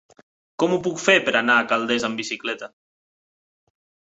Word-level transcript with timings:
Com 0.63 0.71
ho 0.71 0.79
puc 0.87 1.01
fer 1.03 1.15
per 1.27 1.33
anar 1.41 1.57
a 1.57 1.67
Calders 1.73 2.07
amb 2.09 2.23
bicicleta? 2.23 2.71